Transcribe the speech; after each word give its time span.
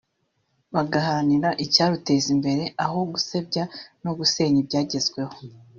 bagaharanira 0.73 1.49
icyaruteza 1.65 2.27
imbere 2.35 2.63
aho 2.85 2.99
gusebya 3.13 3.63
no 4.03 4.11
gusenya 4.19 4.57
ibyagezweho 4.63 5.33